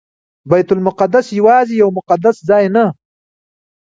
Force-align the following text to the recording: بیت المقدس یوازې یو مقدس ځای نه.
بیت 0.49 0.69
المقدس 0.75 1.27
یوازې 1.39 1.73
یو 1.81 1.89
مقدس 1.97 2.35
ځای 2.49 2.65
نه. 2.75 2.85